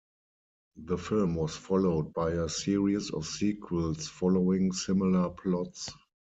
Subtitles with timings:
[0.77, 5.91] The film was followed by a series of sequels following similar plots.